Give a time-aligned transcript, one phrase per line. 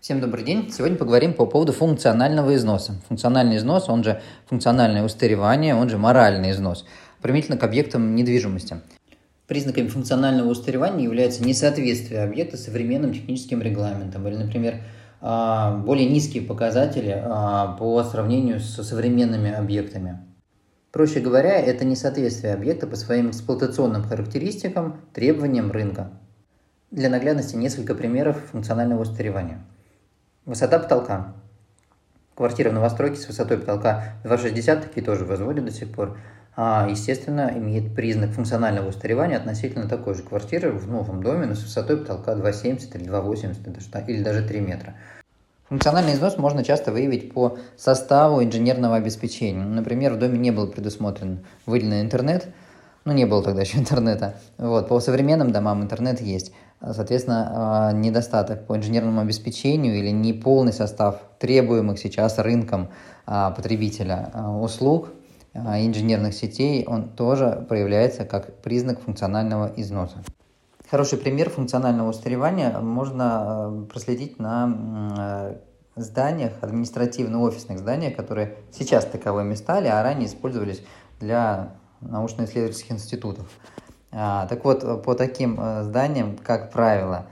[0.00, 0.72] Всем добрый день.
[0.72, 2.94] Сегодня поговорим по поводу функционального износа.
[3.08, 6.86] Функциональный износ, он же функциональное устаревание, он же моральный износ,
[7.20, 8.80] применительно к объектам недвижимости.
[9.46, 14.76] Признаками функционального устаревания является несоответствие объекта современным техническим регламентам или, например,
[15.20, 20.18] а, более низкие показатели а, по сравнению с современными объектами.
[20.92, 26.10] Проще говоря, это несоответствие объекта по своим эксплуатационным характеристикам, требованиям рынка.
[26.90, 29.62] Для наглядности несколько примеров функционального устаревания–
[30.46, 31.34] Высота потолка.
[32.34, 36.16] Квартира в новостройке с высотой потолка 2,60, такие тоже возводят до сих пор,
[36.56, 41.62] а, естественно, имеет признак функционального устаревания относительно такой же квартиры в новом доме, но с
[41.62, 44.94] высотой потолка 2,70 или 2,80 или даже 3 метра.
[45.68, 49.62] Функциональный износ можно часто выявить по составу инженерного обеспечения.
[49.62, 52.48] Например, в доме не был предусмотрен выделенный интернет,
[53.04, 54.34] ну, не было тогда еще интернета.
[54.58, 56.52] Вот, по современным домам интернет есть.
[56.82, 62.88] Соответственно, а, недостаток по инженерному обеспечению или неполный состав требуемых сейчас рынком
[63.26, 65.10] а, потребителя а, услуг
[65.52, 70.18] инженерных сетей, он тоже проявляется как признак функционального износа.
[70.88, 75.56] Хороший пример функционального устаревания можно проследить на
[75.96, 80.84] зданиях, административно-офисных зданиях, которые сейчас таковыми стали, а ранее использовались
[81.18, 83.48] для научно-исследовательских институтов.
[84.12, 87.26] А, так вот, по таким э, зданиям, как правило,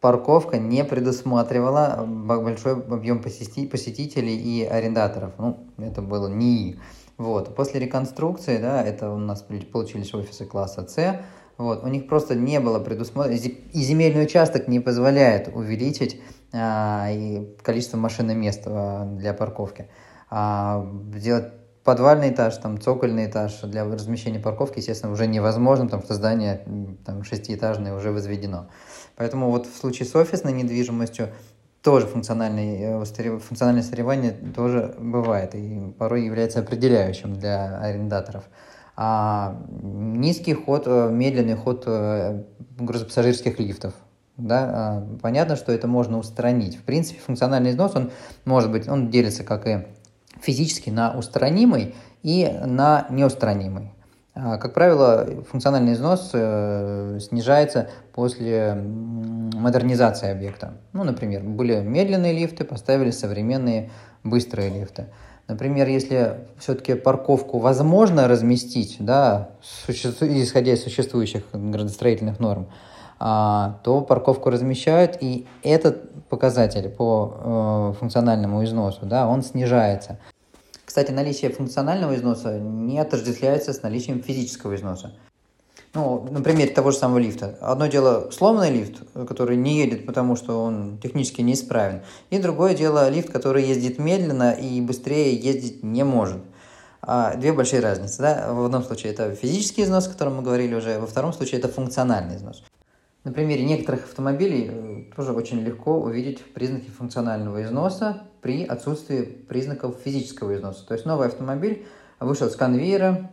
[0.00, 5.32] парковка не предусматривала большой объем посетителей и арендаторов.
[5.38, 6.78] Ну, это было НИИ.
[7.16, 7.54] Вот.
[7.54, 11.20] После реконструкции, да, это у нас получились офисы класса С,
[11.56, 16.20] вот, у них просто не было предусмотрено, и земельный участок не позволяет увеличить
[16.52, 19.88] а, и количество машин мест а, для парковки.
[20.30, 21.52] А, сделать
[21.84, 26.64] подвальный этаж, там цокольный этаж для размещения парковки, естественно, уже невозможно, потому что здание
[27.04, 28.68] там, шестиэтажное уже возведено.
[29.16, 31.28] Поэтому вот в случае с офисной недвижимостью
[31.82, 38.44] тоже функциональное, э, функциональное соревнование тоже бывает и порой является определяющим для арендаторов.
[38.96, 42.42] А низкий ход, э, медленный ход э,
[42.78, 43.92] грузопассажирских лифтов.
[44.36, 46.76] Да, а понятно, что это можно устранить.
[46.76, 48.10] В принципе, функциональный износ, он
[48.44, 49.86] может быть, он делится как и
[50.40, 53.92] физически на устранимый и на неустранимый.
[54.36, 60.74] А, как правило, функциональный износ э, снижается после модернизации объекта.
[60.92, 63.90] Ну, например, были медленные лифты, поставили современные
[64.24, 65.06] быстрые лифты.
[65.46, 69.50] Например, если все-таки парковку возможно разместить, да,
[69.86, 72.68] исходя из существующих градостроительных норм,
[73.24, 80.18] то парковку размещают, и этот показатель по э, функциональному износу, да, он снижается.
[80.84, 85.12] Кстати, наличие функционального износа не отождествляется с наличием физического износа.
[85.94, 87.56] Ну, на примере того же самого лифта.
[87.60, 92.02] Одно дело сломанный лифт, который не едет, потому что он технически неисправен.
[92.30, 96.42] И другое дело лифт, который ездит медленно и быстрее ездить не может.
[97.00, 98.20] А, две большие разницы.
[98.20, 98.52] Да?
[98.52, 101.68] В одном случае это физический износ, о котором мы говорили уже, во втором случае это
[101.68, 102.64] функциональный износ.
[103.24, 109.96] На примере некоторых автомобилей э, тоже очень легко увидеть признаки функционального износа при отсутствии признаков
[110.04, 110.86] физического износа.
[110.86, 111.86] То есть новый автомобиль
[112.20, 113.30] вышел с конвейера,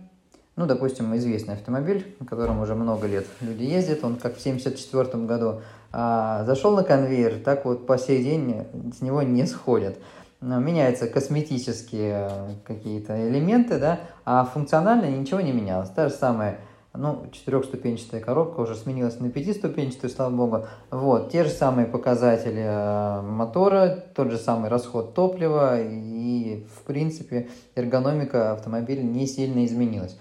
[0.56, 5.25] ну, допустим, известный автомобиль, на котором уже много лет люди ездят, он как в 1974
[5.25, 8.66] году а, зашел на конвейер, так вот по сей день
[8.97, 9.97] с него не сходят.
[10.40, 15.90] Меняются косметические какие-то элементы, да, а функционально ничего не менялось.
[15.90, 16.59] Та же самая
[17.02, 20.66] ну, четырехступенчатая коробка уже сменилась на пятиступенчатую, слава богу.
[20.92, 27.50] Вот, те же самые показатели э, мотора, тот же самый расход топлива и, в принципе,
[27.76, 30.16] эргономика автомобиля не сильно изменилась.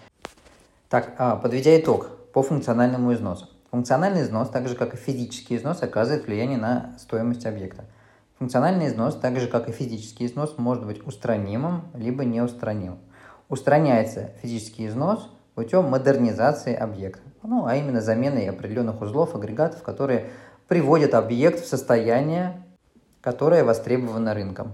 [0.89, 3.47] Так, а, подведя итог по функциональному износу.
[3.71, 7.85] Функциональный износ, так же как и физический износ, оказывает влияние на стоимость объекта.
[8.39, 13.01] Функциональный износ, так же как и физический износ, может быть устранимым, либо неустранимым.
[13.51, 15.29] Устраняется физический износ–
[15.60, 20.31] путем модернизации объекта, ну, а именно заменой определенных узлов, агрегатов, которые
[20.69, 22.65] приводят объект в состояние,
[23.21, 24.73] которое востребовано рынком.